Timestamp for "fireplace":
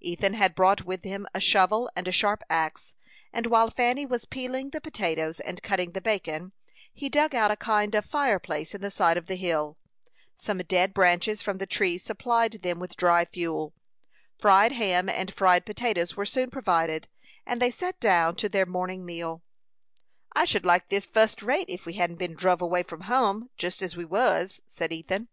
8.04-8.74